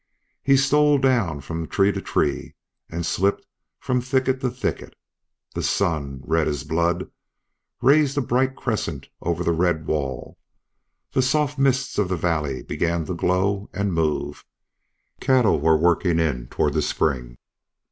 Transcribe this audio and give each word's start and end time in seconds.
He 0.41 0.57
stole 0.57 0.97
down 0.97 1.41
from 1.41 1.67
tree 1.67 1.91
to 1.91 2.01
tree 2.01 2.55
and 2.89 3.05
slipped 3.05 3.45
from 3.79 4.01
thicket 4.01 4.41
to 4.41 4.49
thicket. 4.49 4.95
The 5.53 5.61
sun, 5.61 6.21
red 6.25 6.47
as 6.47 6.63
blood, 6.63 7.11
raised 7.83 8.17
a 8.17 8.21
bright 8.21 8.55
crescent 8.55 9.09
over 9.21 9.43
the 9.43 9.51
red 9.51 9.85
wall; 9.85 10.39
the 11.11 11.21
soft 11.21 11.59
mists 11.59 11.99
of 11.99 12.09
the 12.09 12.17
valley 12.17 12.63
began 12.63 13.05
to 13.05 13.13
glow 13.13 13.69
and 13.75 13.93
move; 13.93 14.43
cattle 15.19 15.59
were 15.59 15.77
working 15.77 16.17
in 16.17 16.47
toward 16.47 16.73
the 16.73 16.81
spring. 16.81 17.37